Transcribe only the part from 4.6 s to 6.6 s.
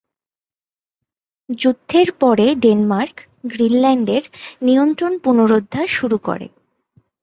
নিয়ন্ত্রণ পুনরুদ্ধার শুরু করে।